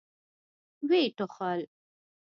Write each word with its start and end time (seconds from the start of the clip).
ويې 0.87 1.09
ټوخل. 1.17 1.59